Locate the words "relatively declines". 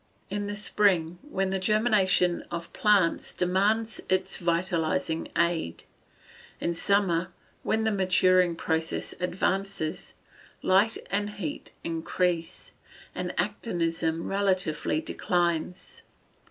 14.27-16.01